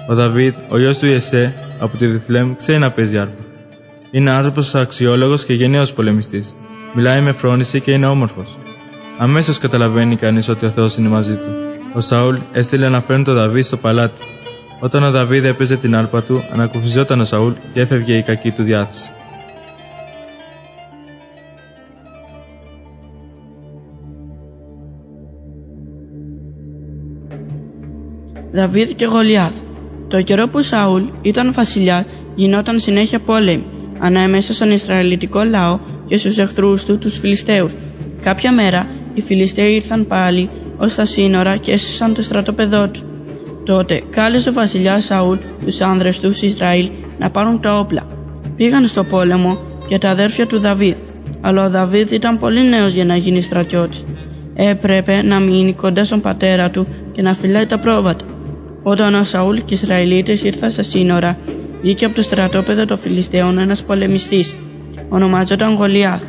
Ο 0.08 0.16
Δαβίδ, 0.16 0.54
ο 0.70 0.78
γιος 0.78 0.98
του 0.98 1.06
Ιεσέ, 1.06 1.54
από 1.80 1.98
τη 1.98 2.06
Διθλέμ, 2.08 2.56
ξέρει 2.56 2.80
να 2.80 2.92
παίζει 2.92 3.18
άρπα. 3.18 3.44
Είναι 4.12 4.32
άνθρωπος 4.32 4.76
αξιόλογος 4.76 5.46
και 5.46 5.54
γενναίος 5.54 5.94
πολεμιστής. 5.94 6.56
Μιλάει 6.94 7.22
με 7.22 7.32
φρόνηση 7.32 7.82
και 7.82 7.92
είναι 7.92 8.08
όμορφος. 8.08 8.58
Αμέσως 9.18 9.58
καταλαβαίνει 9.58 10.16
κανείς 10.16 10.50
ότι 10.50 10.66
ο 10.66 10.70
Θεός 10.70 10.98
είναι 10.98 11.08
μαζί 11.08 11.34
του. 11.34 11.48
Ο 11.94 12.00
Σαούλ 12.00 12.36
έστειλε 12.52 12.90
να 12.90 13.02
φέρνει 13.02 13.24
τον 13.24 13.36
Δαβίδ 13.36 13.64
στο 13.64 13.78
παλάτι. 13.78 14.22
Όταν 14.80 15.04
ο 15.04 15.12
Δαβίδ 15.12 15.46
έπαιζε 15.46 15.78
την 15.78 15.96
άρπα 15.96 16.22
του, 16.24 16.44
ανακουφιζόταν 16.54 17.20
ο 17.20 17.24
Σαούλ 17.24 17.52
και 17.74 17.80
έφευγε 17.80 18.18
η 18.18 18.22
κακή 18.22 18.52
του 18.52 18.64
διάθεση. 18.64 19.10
Δαβίδ 28.52 28.92
και 28.96 29.06
Γολιάθ. 29.06 29.54
Το 30.08 30.22
καιρό 30.22 30.48
που 30.48 30.62
Σαούλ 30.62 31.04
ήταν 31.22 31.54
βασιλιάς, 31.54 32.06
γινόταν 32.36 32.80
συνέχεια 32.80 33.20
πόλεμοι, 33.20 33.64
ανάμεσα 34.00 34.54
στον 34.54 34.72
Ισραηλιτικό 34.72 35.44
λαό 35.44 35.80
και 36.08 36.18
στους 36.18 36.38
εχθρούς 36.38 36.86
του, 36.86 36.98
τους 36.98 37.18
Φιλιστέου. 37.18 37.70
Κάποια 38.22 38.54
μέρα, 38.54 38.88
οι 39.14 39.22
Φιλιστέοι 39.22 39.74
ήρθαν 39.74 40.08
πάλι 40.08 40.50
ως 40.78 40.96
τα 40.96 41.06
σύνορα 41.06 41.58
και 41.58 41.72
έσυσαν 41.72 42.14
το 42.14 42.22
στρατόπεδό 42.22 42.90
τους. 42.90 43.04
Τότε 43.66 44.04
κάλεσε 44.10 44.50
ο 44.50 44.54
βασιλιάς 44.54 45.06
Σαούλ 45.06 45.38
τους 45.66 45.82
άνδρες 45.82 46.20
τους 46.20 46.42
Ισραήλ 46.42 46.90
να 47.20 47.30
πάρουν 47.30 47.62
τα 47.62 47.80
όπλα. 47.80 48.08
Πήγαν 48.56 48.88
στο 48.88 49.04
πόλεμο 49.04 49.58
και 49.88 49.98
τα 49.98 50.10
αδέρφια 50.10 50.48
του 50.48 50.60
Δαβίδ, 50.60 50.96
αλλά 51.42 51.66
ο 51.66 51.70
Δαβίδ 51.70 52.12
ήταν 52.12 52.40
πολύ 52.40 52.70
νέος 52.70 52.94
για 52.94 53.06
να 53.06 53.16
γίνει 53.16 53.42
στρατιώτης. 53.42 54.04
Έπρεπε 54.56 55.22
να 55.22 55.40
μείνει 55.40 55.74
κοντά 55.74 56.04
στον 56.04 56.22
πατέρα 56.22 56.70
του 56.70 56.88
και 57.18 57.24
να 57.24 57.34
φυλάει 57.34 57.66
τα 57.66 57.78
πρόβατα. 57.78 58.26
Όταν 58.84 59.14
ο 59.14 59.24
Σαούλ 59.24 59.58
και 59.58 59.64
οι 59.74 59.80
Ισραηλίτες 59.82 60.44
ήρθαν 60.44 60.72
στα 60.72 60.84
σύνορα, 60.84 61.38
βγήκε 61.82 62.06
από 62.06 62.16
το 62.16 62.22
στρατόπεδο 62.22 62.86
των 62.86 62.98
Φιλιστέων 62.98 63.58
ένας 63.58 63.84
πολεμιστής. 63.84 64.56
Ονομάζονταν 65.10 65.74
Γολιάθ 65.74 66.22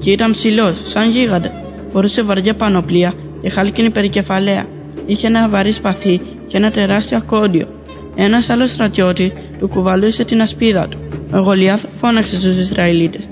και 0.00 0.10
ήταν 0.10 0.30
ψηλός, 0.30 0.82
σαν 0.84 1.10
γίγαντα. 1.10 1.50
Φορούσε 1.92 2.22
βαριά 2.22 2.54
πανοπλία 2.54 3.14
και 3.42 3.50
χάλκινη 3.50 3.90
περικεφαλαία. 3.90 4.66
είχε 5.06 5.26
ένα 5.26 5.48
βαρύ 5.48 5.72
σπαθί 5.72 6.20
και 6.46 6.56
ένα 6.56 6.70
τεράστιο 6.70 7.16
ακόντιο. 7.16 7.68
Ένας 8.14 8.50
άλλος 8.50 8.70
στρατιώτης 8.70 9.32
του 9.58 9.68
κουβαλούσε 9.68 10.24
την 10.24 10.40
ασπίδα 10.42 10.88
του. 10.88 10.98
Ο 11.32 11.38
Γολιάθ 11.38 11.84
φώναξε 12.00 12.36
στους 12.36 12.58
Ισραηλίτες. 12.58 13.28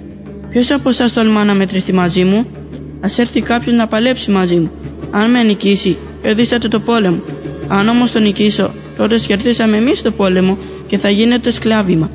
Ποιος 0.50 0.70
από 0.70 0.88
εσάς 0.88 1.12
τολμά 1.12 1.44
να 1.44 1.54
μετρηθεί 1.54 1.92
μαζί 1.92 2.24
μου, 2.24 2.46
Α 3.00 3.08
έρθει 3.16 3.40
κάποιος 3.40 3.76
να 3.76 3.86
παλέψει 3.86 4.30
μαζί 4.30 4.54
μου. 4.54 4.70
Αν 5.10 5.30
με 5.30 5.42
νικήσει, 5.42 5.96
κερδίσατε 6.24 6.68
το 6.68 6.80
πόλεμο. 6.80 7.22
Αν 7.68 7.88
όμως 7.88 8.12
τον 8.12 8.22
νικήσω, 8.22 8.70
τότε 8.96 9.18
σκερδίσαμε 9.18 9.76
εμείς 9.76 10.02
το 10.02 10.10
πόλεμο 10.10 10.58
και 10.86 10.98
θα 10.98 11.10
γίνεται 11.10 11.50
σκλάβημα. 11.50 12.10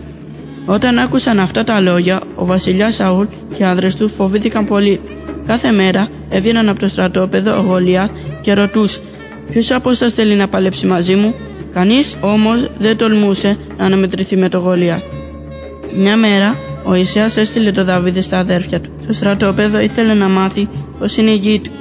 Όταν 0.65 0.97
άκουσαν 0.97 1.39
αυτά 1.39 1.63
τα 1.63 1.79
λόγια, 1.79 2.21
ο 2.35 2.45
βασιλιάς 2.45 2.95
Σαούλ 2.95 3.25
και 3.55 3.63
οι 3.63 3.65
άνδρες 3.65 3.95
του 3.95 4.09
φοβήθηκαν 4.09 4.65
πολύ. 4.65 4.99
Κάθε 5.45 5.71
μέρα 5.71 6.09
έβγαιναν 6.29 6.69
από 6.69 6.79
το 6.79 6.87
στρατόπεδο 6.87 7.57
ο 7.57 7.61
Γολιάθ 7.61 8.09
και 8.41 8.53
ρωτούσε: 8.53 8.99
Ποιος 9.51 9.71
από 9.71 9.89
εσά 9.89 10.09
θέλει 10.09 10.35
να 10.35 10.47
παλέψει 10.47 10.85
μαζί 10.85 11.15
μου, 11.15 11.35
Κανείς 11.73 12.17
όμως 12.21 12.69
δεν 12.79 12.97
τολμούσε 12.97 13.57
να 13.77 13.85
αναμετρηθεί 13.85 14.37
με 14.37 14.49
το 14.49 14.57
Γολιάθ. 14.57 15.01
Μια 15.95 16.17
μέρα 16.17 16.55
ο 16.83 16.95
Ισέας 16.95 17.37
έστειλε 17.37 17.71
το 17.71 17.83
Δαβίδ 17.83 18.19
στα 18.19 18.39
αδέρφια 18.39 18.81
του. 18.81 18.89
Στο 19.03 19.11
στρατόπεδο 19.11 19.79
ήθελε 19.79 20.13
να 20.13 20.29
μάθει 20.29 20.67
πώς 20.99 21.17
είναι 21.17 21.29
η 21.29 21.35
γη 21.35 21.59
του. 21.59 21.71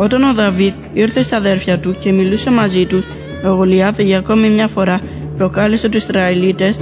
Όταν 0.00 0.22
ο 0.22 0.34
Δαβίδ 0.34 0.72
ήρθε 0.92 1.22
στα 1.22 1.36
αδέρφια 1.36 1.78
του 1.78 1.96
και 2.00 2.12
μιλούσε 2.12 2.50
μαζί 2.50 2.86
τους, 2.86 3.04
ο 3.44 3.48
Γολιάθ 3.48 4.00
για 4.00 4.18
ακόμη 4.18 4.50
μια 4.50 4.68
φορά 4.68 5.00
προκάλεσε 5.36 5.88
τους 5.88 6.02
Ισραηλίτες 6.02 6.76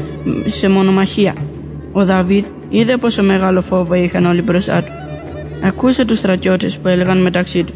σε 0.46 0.68
μονομαχία. 0.68 1.34
Ο 1.92 2.04
Δαβίδ 2.04 2.44
είδε 2.68 2.96
πόσο 2.96 3.22
μεγάλο 3.22 3.62
φόβο 3.62 3.94
είχαν 3.94 4.26
όλοι 4.26 4.42
μπροστά 4.42 4.82
του. 4.82 4.92
Ακούσε 5.62 6.04
τους 6.04 6.18
στρατιώτες 6.18 6.78
που 6.78 6.88
έλεγαν 6.88 7.22
μεταξύ 7.22 7.64
τους. 7.64 7.74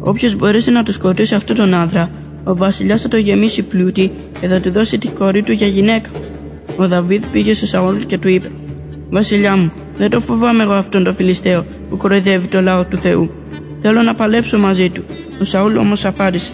Όποιος 0.00 0.36
μπορέσει 0.36 0.70
να 0.70 0.82
τους 0.82 0.94
σκοτώσει 0.94 1.34
αυτόν 1.34 1.56
τον 1.56 1.74
άντρα, 1.74 2.10
ο 2.44 2.56
βασιλιάς 2.56 3.02
θα 3.02 3.08
το 3.08 3.16
γεμίσει 3.16 3.62
πλούτη 3.62 4.12
και 4.40 4.46
θα 4.46 4.60
του 4.60 4.70
δώσει 4.70 4.98
τη 4.98 5.08
κόρη 5.08 5.42
του 5.42 5.52
για 5.52 5.66
γυναίκα. 5.66 6.10
Ο 6.76 6.88
Δαβίδ 6.88 7.24
πήγε 7.32 7.54
στο 7.54 7.66
Σαούλ 7.66 7.96
και 8.06 8.18
του 8.18 8.28
είπε: 8.28 8.50
Βασιλιά 9.10 9.56
μου, 9.56 9.72
δεν 9.96 10.10
το 10.10 10.20
φοβάμαι 10.20 10.62
εγώ 10.62 10.72
αυτόν 10.72 11.04
τον 11.04 11.14
Φιλιστέο 11.14 11.64
που 11.90 11.96
κοροϊδεύει 11.96 12.46
το 12.46 12.60
λαό 12.60 12.84
του 12.84 12.96
Θεού. 12.96 13.30
Θέλω 13.82 14.02
να 14.02 14.14
παλέψω 14.14 14.58
μαζί 14.58 14.90
του. 14.90 15.04
Ο 15.40 15.44
Σαούλ 15.44 15.76
όμως 15.76 16.04
απάντησε: 16.04 16.52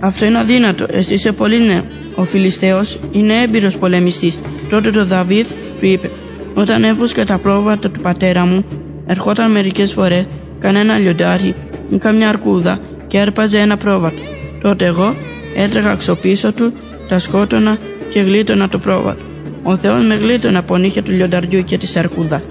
Αυτό 0.00 0.24
είναι 0.26 0.38
αδύνατο, 0.38 0.86
εσύ 0.90 1.14
είσαι 1.14 1.32
πολύ 1.32 1.64
νέο. 1.66 1.84
Ο 2.14 2.24
Φιλιστέος 2.24 2.98
είναι 3.12 3.42
έμπειρος 3.42 3.76
πολεμιστής. 3.76 4.40
Τότε 4.70 4.90
το 4.90 5.06
Δαβίδ 5.06 5.46
του 5.80 5.86
είπε: 5.86 6.10
Όταν 6.54 6.84
έβουσκα 6.84 7.24
τα 7.24 7.38
πρόβατα 7.38 7.90
του 7.90 8.00
πατέρα 8.00 8.46
μου, 8.46 8.64
ερχόταν 9.06 9.50
μερικές 9.50 9.92
φορές 9.92 10.24
κανένα 10.58 10.98
λιοντάρι 10.98 11.54
ή 11.90 11.98
καμιά 11.98 12.28
αρκούδα 12.28 12.80
και 13.06 13.18
έρπαζε 13.18 13.58
ένα 13.58 13.76
πρόβατο. 13.76 14.20
Τότε 14.62 14.84
εγώ 14.84 15.14
έτρεχα 15.56 15.94
ξοπίσω 15.94 16.52
του, 16.52 16.72
τα 17.08 17.18
σκότωνα 17.18 17.76
και 18.10 18.20
γλίτωνα 18.20 18.68
το 18.68 18.78
πρόβατο. 18.78 19.22
Ο 19.62 19.76
Θεός 19.76 20.04
με 20.04 20.14
γλίτωνε 20.14 20.58
από 20.58 20.76
νύχια 20.76 21.02
του 21.02 21.10
λιονταριού 21.10 21.64
και 21.64 21.78
της 21.78 21.96
αρκούδας. 21.96 22.48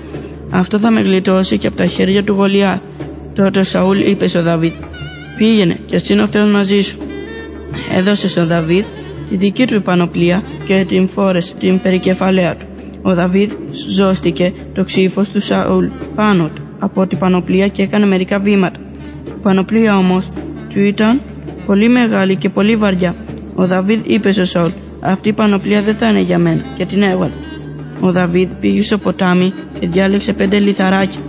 Αυτό 0.49 0.79
θα 0.79 0.91
με 0.91 1.01
γλιτώσει 1.01 1.57
και 1.57 1.67
από 1.67 1.77
τα 1.77 1.85
χέρια 1.85 2.23
του 2.23 2.33
Γολιά. 2.33 2.81
Τότε 3.35 3.59
ο 3.59 3.63
Σαούλ 3.63 3.99
είπε 3.99 4.27
στο 4.27 4.41
Δαβίδ: 4.41 4.73
Πήγαινε 5.37 5.79
και 5.85 5.95
εσύ 5.95 6.19
ο 6.19 6.27
Θεό 6.27 6.47
μαζί 6.47 6.81
σου. 6.81 6.97
Έδωσε 7.97 8.27
στον 8.27 8.47
Δαβίδ 8.47 8.85
τη 9.29 9.35
δική 9.37 9.67
του 9.67 9.81
πανοπλία 9.81 10.43
και 10.65 10.85
την 10.87 11.07
φόρεσε 11.07 11.55
την 11.55 11.81
περικεφαλαία 11.81 12.55
του. 12.55 12.65
Ο 13.01 13.13
Δαβίδ 13.13 13.51
ζώστηκε 13.89 14.53
το 14.73 14.83
ξύφος 14.83 15.29
του 15.29 15.39
Σαούλ 15.39 15.85
πάνω 16.15 16.49
του 16.55 16.61
από 16.79 17.07
την 17.07 17.17
πανοπλία 17.17 17.67
και 17.67 17.81
έκανε 17.81 18.05
μερικά 18.05 18.39
βήματα. 18.39 18.79
Η 19.27 19.41
πανοπλία 19.41 19.97
όμως 19.97 20.29
του 20.69 20.79
ήταν 20.79 21.21
πολύ 21.65 21.89
μεγάλη 21.89 22.35
και 22.35 22.49
πολύ 22.49 22.75
βαριά. 22.75 23.15
Ο 23.55 23.67
Δαβίδ 23.67 23.99
είπε 24.07 24.31
στο 24.31 24.45
Σαούλ: 24.45 24.69
Αυτή 24.99 25.29
η 25.29 25.33
πανοπλία 25.33 25.81
δεν 25.81 25.95
θα 25.95 26.09
είναι 26.09 26.21
για 26.21 26.37
μένα 26.37 26.61
και 26.77 26.85
την 26.85 27.01
έβαλε. 27.01 27.33
Ο 27.99 28.11
Δαβίδ 28.11 28.49
πήγε 28.59 28.81
στο 28.81 28.97
ποτάμι 28.97 29.53
και 29.79 29.87
διάλεξε 29.87 30.33
πέντε 30.33 30.59
λιθαράκια. 30.59 31.19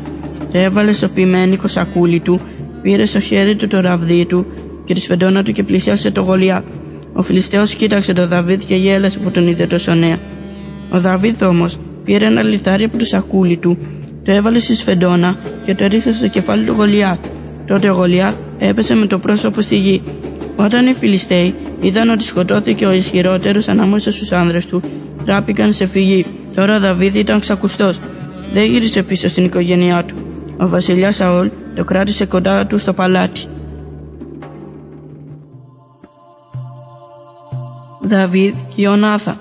Τα 0.55 0.61
έβαλε 0.61 0.93
στο 0.93 1.09
ποιμένικο 1.09 1.69
σακούλι 1.69 2.21
του, 2.21 2.41
πήρε 2.83 3.05
στο 3.05 3.21
χέρι 3.21 3.57
του 3.57 3.69
το 3.69 3.81
ραβδί 3.81 4.27
του 4.27 4.47
και 4.85 4.95
τη 4.95 5.01
σφεντόνα 5.01 5.43
του 5.43 5.53
και 5.53 5.63
πλησίασε 5.63 6.11
το 6.11 6.21
γολιά. 6.21 6.65
Ο 7.13 7.23
Φιλιστέος 7.23 7.75
κοίταξε 7.75 8.13
τον 8.13 8.29
Δαβίδ 8.29 8.63
και 8.63 8.75
γέλασε 8.75 9.19
που 9.19 9.31
τον 9.31 9.49
είδε 9.49 9.67
τόσο 9.67 9.95
νέα. 9.95 10.19
Ο 10.91 11.01
Δαβίδ 11.01 11.43
όμως 11.43 11.79
πήρε 12.05 12.27
ένα 12.27 12.43
λιθάρι 12.43 12.85
από 12.85 12.99
το 12.99 13.05
σακούλι 13.05 13.57
του, 13.57 13.79
το 14.23 14.33
έβαλε 14.33 14.59
στη 14.59 14.75
σφεντόνα 14.75 15.37
και 15.65 15.75
το 15.75 15.87
ρίξε 15.87 16.13
στο 16.13 16.29
κεφάλι 16.29 16.65
του 16.65 16.73
Γολιάθ. 16.73 17.19
Τότε 17.67 17.91
ο 17.91 17.93
Γολιάθ 17.93 18.35
έπεσε 18.59 18.95
με 18.95 19.07
το 19.07 19.19
πρόσωπο 19.19 19.61
στη 19.61 19.77
γη. 19.77 20.03
Όταν 20.57 20.87
οι 20.87 20.93
Φιλιστέοι 20.93 21.55
είδαν 21.81 22.09
ότι 22.11 22.23
σκοτώθηκε 22.23 22.87
ο 22.87 22.93
ισχυρότερος 22.93 23.69
ανάμεσα 23.69 24.13
στους 24.13 24.33
άνδρες 24.33 24.67
του, 24.67 24.83
τράπηκαν 25.25 25.73
σε 25.73 25.87
φυγή. 25.87 26.27
Τώρα 26.55 26.77
ο 26.77 26.81
Δαβίδ 26.81 27.15
ήταν 27.15 27.41
ξακουστός. 27.41 28.01
Δεν 28.53 28.65
γύρισε 28.65 29.03
πίσω 29.03 29.29
στην 29.29 29.45
οικογένειά 29.45 30.05
του. 30.05 30.24
Ο 30.59 30.69
βασιλιά 30.69 31.13
Σαόλ 31.13 31.51
το 31.77 31.85
κράτησε 31.85 32.27
κοντά 32.27 32.67
του 32.67 32.79
στο 32.79 32.93
παλάτι. 32.93 33.47
Δαβίδ 38.01 38.55
και 38.69 38.83
Ιωνάθα. 38.83 39.37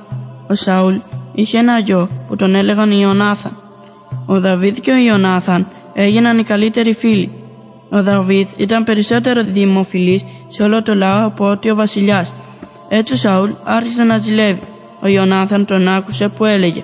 Ο 0.50 0.54
Σαούλ 0.54 0.96
είχε 1.34 1.58
ένα 1.58 1.80
γιο 1.80 2.10
που 2.28 2.36
τον 2.36 2.56
έλεγαν 2.56 2.92
Ιωνάθα. 2.92 3.52
Ο 4.26 4.40
Δαβίδ 4.40 4.78
και 4.78 4.92
ο 4.92 4.98
Ιωνάθαν 4.98 5.68
έγιναν 5.94 6.38
οι 6.38 6.44
καλύτεροι 6.44 6.94
φίλοι. 6.94 7.32
Ο 7.90 8.04
Δαβίδ 8.04 8.48
ήταν 8.58 8.84
περισσότερο 8.84 9.44
δημοφιλής 9.44 10.26
σε 10.48 10.64
όλο 10.64 10.82
το 10.82 10.96
λαό 10.96 11.26
από 11.26 11.46
ότι 11.46 11.70
ο 11.70 11.76
βασιλιάς. 11.76 12.34
Έτσι 12.90 13.14
ο 13.14 13.16
Σαούλ 13.16 13.50
άρχισε 13.64 14.04
να 14.04 14.18
ζηλεύει. 14.18 14.62
Ο 15.02 15.08
Ιωνάθαν 15.08 15.66
τον 15.66 15.88
άκουσε 15.88 16.30
που 16.30 16.46
έλεγε 16.46 16.84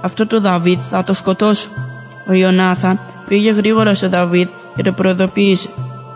«Αυτό 0.00 0.26
το 0.26 0.40
Δαβίδ 0.40 0.78
θα 0.90 1.02
το 1.02 1.12
σκοτώσω». 1.12 1.68
Ο 2.28 2.32
Ιωνάθαν 2.32 3.00
πήγε 3.28 3.50
γρήγορα 3.50 3.94
στο 3.94 4.08
Δαβίδ 4.08 4.48
και 4.76 4.82
το 4.82 4.92
προειδοποίησε. 4.92 5.68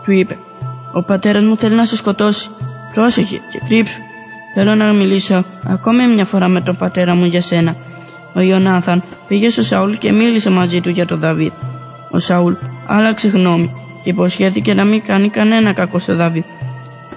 Του 0.03 0.11
είπε 0.11 0.37
«Ο 0.93 1.03
πατέρας 1.03 1.43
μου 1.43 1.57
θέλει 1.57 1.75
να 1.75 1.85
σε 1.85 1.95
σκοτώσει. 1.95 2.49
Πρόσεχε 2.93 3.41
και 3.51 3.61
κρύψου. 3.67 4.01
Θέλω 4.53 4.75
να 4.75 4.93
μιλήσω 4.93 5.43
ακόμη 5.67 6.07
μια 6.07 6.25
φορά 6.25 6.47
με 6.47 6.61
τον 6.61 6.75
πατέρα 6.75 7.15
μου 7.15 7.25
για 7.25 7.41
σένα». 7.41 7.75
Ο 8.35 8.39
Ιωνάθαν 8.39 9.03
πήγε 9.27 9.49
στο 9.49 9.63
Σαούλ 9.63 9.93
και 9.93 10.11
μίλησε 10.11 10.49
μαζί 10.49 10.81
του 10.81 10.89
για 10.89 11.05
τον 11.05 11.19
Δαβίδ. 11.19 11.51
Ο 12.11 12.17
Σαούλ 12.19 12.53
άλλαξε 12.87 13.27
γνώμη 13.27 13.71
και 14.03 14.09
υποσχέθηκε 14.09 14.73
να 14.73 14.83
μην 14.83 15.01
κάνει 15.01 15.29
κανένα 15.29 15.73
κακό 15.73 15.99
στο 15.99 16.15
Δαβίδ. 16.15 16.43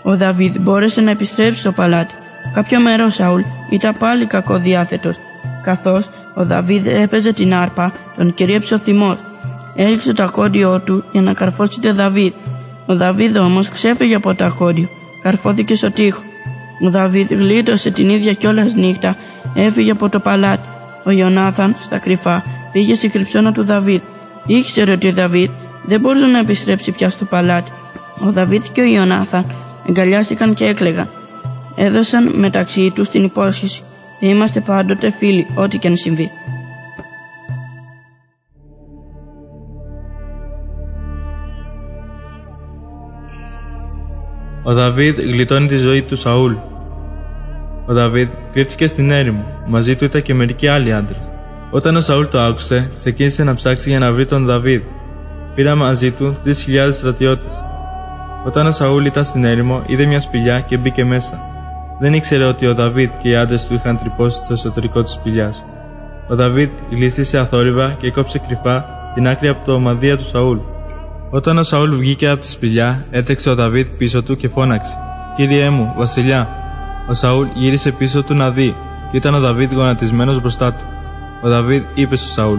Ο 0.02 0.16
Δαβίδ 0.16 0.56
μπόρεσε 0.60 1.00
να 1.00 1.10
επιστρέψει 1.10 1.60
στο 1.60 1.72
παλάτι. 1.72 2.14
Κάποιο 2.54 2.80
μέρα 2.80 3.04
ο 3.06 3.10
Σαούλ 3.10 3.40
ήταν 3.70 3.96
πάλι 3.98 4.26
κακοδιάθετος. 4.26 5.16
Καθώς 5.62 6.08
ο 6.34 6.44
Δαβίδ 6.44 6.86
έπαιζε 6.86 7.32
την 7.32 7.54
άρπα, 7.54 7.92
τον 8.16 8.34
κυρίεψε 8.34 8.74
ο 8.74 8.78
θυμό. 8.78 9.16
Έριξε 9.76 10.12
το 10.12 10.22
ακόντιό 10.22 10.80
του 10.80 11.04
για 11.12 11.22
να 11.22 11.32
καρφώσει 11.32 11.80
τον 11.80 11.94
Δαβίδ. 11.94 12.32
Ο 12.86 12.96
Δαβίδ 12.96 13.36
όμως 13.36 13.68
ξέφυγε 13.68 14.14
από 14.14 14.34
το 14.34 14.44
ακόντιο, 14.44 14.88
καρφώθηκε 15.22 15.74
στο 15.74 15.90
τοίχο. 15.90 16.22
Ο 16.80 16.90
Δαβίδ 16.90 17.32
γλίτωσε 17.32 17.90
την 17.90 18.08
ίδια 18.08 18.32
κιόλας 18.32 18.74
νύχτα, 18.74 19.16
έφυγε 19.54 19.90
από 19.90 20.08
το 20.08 20.20
παλάτι. 20.20 20.68
Ο 21.04 21.10
Ιωνάθαν, 21.10 21.76
στα 21.78 21.98
κρυφά, 21.98 22.44
πήγε 22.72 22.94
στη 22.94 23.08
κρυψώνα 23.08 23.52
του 23.52 23.64
Δαβίδ. 23.64 24.00
Ήξερε 24.46 24.92
ότι 24.92 25.08
ο 25.08 25.12
Δαβίδ 25.12 25.50
δεν 25.84 26.00
μπορούσε 26.00 26.26
να 26.26 26.38
επιστρέψει 26.38 26.92
πια 26.92 27.10
στο 27.10 27.24
παλάτι. 27.24 27.70
Ο 28.26 28.32
Δαβίδ 28.32 28.62
και 28.72 28.80
ο 28.80 28.84
Ιωνάθαν 28.84 29.46
εγκαλιάστηκαν 29.88 30.54
και 30.54 30.64
έκλεγαν. 30.64 31.08
Έδωσαν 31.76 32.32
μεταξύ 32.34 32.90
τους 32.94 33.08
την 33.08 33.24
υπόσχεση. 33.24 33.82
Είμαστε 34.20 34.60
πάντοτε 34.60 35.10
φίλοι, 35.10 35.46
ό,τι 35.54 35.78
και 35.78 35.88
αν 35.88 35.96
συμβεί. 35.96 36.30
Ο 44.68 44.74
Δαβίδ 44.74 45.20
γλιτώνει 45.20 45.66
τη 45.66 45.76
ζωή 45.76 46.02
του 46.02 46.16
Σαούλ. 46.16 46.52
Ο 47.86 47.94
Δαβίδ 47.94 48.28
κρύφτηκε 48.52 48.86
στην 48.86 49.10
έρημο. 49.10 49.44
Μαζί 49.66 49.96
του 49.96 50.04
ήταν 50.04 50.22
και 50.22 50.34
μερικοί 50.34 50.68
άλλοι 50.68 50.92
άντρες. 50.92 51.18
Όταν 51.70 51.96
ο 51.96 52.00
Σαούλ 52.00 52.24
το 52.26 52.40
άκουσε, 52.40 52.90
ξεκίνησε 52.94 53.44
να 53.44 53.54
ψάξει 53.54 53.88
για 53.88 53.98
να 53.98 54.12
βρει 54.12 54.26
τον 54.26 54.46
Δαβίδ. 54.46 54.82
Πήρα 55.54 55.74
μαζί 55.74 56.10
του 56.10 56.36
3.000 56.44 56.52
στρατιώτες. 56.92 57.52
Όταν 58.46 58.66
ο 58.66 58.72
Σαούλ 58.72 59.04
ήταν 59.04 59.24
στην 59.24 59.44
έρημο, 59.44 59.82
είδε 59.86 60.06
μια 60.06 60.20
σπηλιά 60.20 60.60
και 60.60 60.76
μπήκε 60.76 61.04
μέσα. 61.04 61.38
Δεν 62.00 62.14
ήξερε 62.14 62.44
ότι 62.44 62.66
ο 62.66 62.74
Δαβίδ 62.74 63.10
και 63.22 63.28
οι 63.28 63.36
άντρες 63.36 63.66
του 63.66 63.74
είχαν 63.74 63.98
τρυπώσει 63.98 64.44
στο 64.44 64.52
εσωτερικό 64.52 65.02
της 65.02 65.12
σπηλιάς. 65.12 65.64
Ο 66.28 66.34
Δαβίδ 66.34 66.70
γλίστησε 66.90 67.38
αθόρυβα 67.38 67.96
και 68.00 68.10
κόψε 68.10 68.38
κρυφά 68.38 68.84
την 69.14 69.28
άκρη 69.28 69.48
από 69.48 69.64
το 69.64 69.72
ομαδία 69.72 70.16
του 70.16 70.24
Σαούλ. 70.24 70.58
Όταν 71.30 71.58
ο 71.58 71.62
Σαούλ 71.62 71.96
βγήκε 71.96 72.28
από 72.28 72.40
τη 72.40 72.48
σπηλιά, 72.48 73.06
έτρεξε 73.10 73.50
ο 73.50 73.54
Δαβίδ 73.54 73.86
πίσω 73.98 74.22
του 74.22 74.36
και 74.36 74.48
φώναξε: 74.48 74.96
Κύριέ 75.36 75.70
μου, 75.70 75.94
Βασιλιά. 75.96 76.48
Ο 77.10 77.14
Σαούλ 77.14 77.46
γύρισε 77.54 77.92
πίσω 77.92 78.22
του 78.22 78.34
να 78.34 78.50
δει, 78.50 78.74
και 79.10 79.16
ήταν 79.16 79.34
ο 79.34 79.40
Δαβίδ 79.40 79.74
γονατισμένος 79.74 80.40
μπροστά 80.40 80.72
του. 80.72 80.84
Ο 81.42 81.48
Δαβίδ 81.48 81.82
είπε 81.94 82.16
στο 82.16 82.28
Σαούλ: 82.28 82.58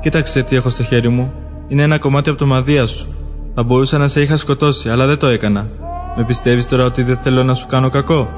Κοίταξε 0.00 0.42
τι 0.42 0.56
έχω 0.56 0.70
στο 0.70 0.82
χέρι 0.82 1.08
μου. 1.08 1.32
Είναι 1.68 1.82
ένα 1.82 1.98
κομμάτι 1.98 2.30
από 2.30 2.38
το 2.38 2.46
μαδία 2.46 2.86
σου. 2.86 3.14
Θα 3.54 3.62
μπορούσα 3.62 3.98
να 3.98 4.08
σε 4.08 4.20
είχα 4.22 4.36
σκοτώσει, 4.36 4.88
αλλά 4.88 5.06
δεν 5.06 5.18
το 5.18 5.26
έκανα. 5.26 5.68
Με 6.16 6.24
πιστεύεις 6.24 6.68
τώρα 6.68 6.84
ότι 6.84 7.02
δεν 7.02 7.18
θέλω 7.22 7.44
να 7.44 7.54
σου 7.54 7.66
κάνω 7.66 7.88
κακό; 7.88 8.28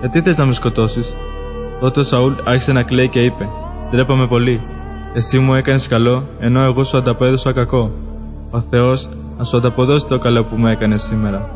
Γιατί 0.00 0.20
θες 0.20 0.36
να 0.36 0.44
με 0.46 0.52
σκοτώσεις; 0.52 1.14
Τότε 1.80 2.00
ο 2.00 2.02
Σαούλ 2.02 2.32
άρχισε 2.44 2.72
να 2.72 2.82
κλαίει 2.82 3.08
και 3.08 3.24
είπε: 3.24 3.48
Ντρέπαμε 3.90 4.26
πολύ. 4.26 4.60
Εσύ 5.14 5.38
μου 5.38 5.54
έκανες 5.54 5.88
καλό, 5.88 6.26
ενώ 6.38 6.62
εγώ 6.62 6.84
σου 6.84 6.96
ανταπέδωσα 6.96 7.52
κακό. 7.52 7.92
Ο 8.54 8.60
Θεός 8.70 9.08
να 9.38 9.44
σου 9.44 9.56
ανταποδώσει 9.56 10.06
το 10.06 10.18
καλό 10.18 10.44
που 10.44 10.56
μου 10.56 10.66
έκανες 10.66 11.02
σήμερα. 11.02 11.50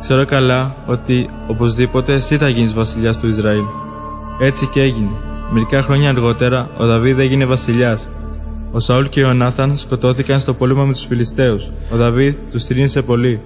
Ξέρω 0.00 0.24
καλά 0.24 0.76
ότι 0.86 1.30
οπωσδήποτε 1.48 2.12
εσύ 2.12 2.36
θα 2.36 2.48
γίνεις 2.48 2.74
βασιλιάς 2.74 3.18
του 3.18 3.28
Ισραήλ. 3.28 3.64
Έτσι 4.40 4.66
και 4.66 4.80
έγινε. 4.80 5.10
Μερικά 5.52 5.82
χρόνια 5.82 6.08
αργότερα 6.08 6.68
ο 6.78 6.86
Δαβίδ 6.86 7.18
έγινε 7.18 7.44
βασιλιάς. 7.44 8.08
Ο 8.72 8.78
Σαούλ 8.78 9.04
και 9.04 9.24
ο 9.24 9.32
Νάθαν 9.32 9.76
σκοτώθηκαν 9.76 10.40
στο 10.40 10.54
πόλεμο 10.54 10.84
με 10.84 10.92
τους 10.92 11.04
Φιλιστέου. 11.04 11.60
Ο 11.92 11.96
Δαβίδ 11.96 12.34
τους 12.50 12.62
στηρίνησε 12.62 13.02
πολύ. 13.02 13.40